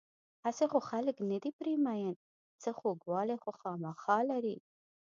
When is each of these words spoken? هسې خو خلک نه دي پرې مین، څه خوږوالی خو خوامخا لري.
هسې 0.45 0.65
خو 0.71 0.79
خلک 0.89 1.15
نه 1.31 1.37
دي 1.43 1.51
پرې 1.57 1.73
مین، 1.85 2.13
څه 2.61 2.69
خوږوالی 2.77 3.37
خو 3.41 3.49
خوامخا 3.59 4.17
لري. 4.31 4.57